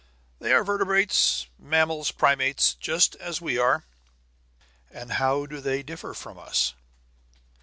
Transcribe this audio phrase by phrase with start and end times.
[0.39, 3.83] "They are vertebrates, mammals, primates, just as we are."
[4.89, 6.73] "And how do they differ from us?"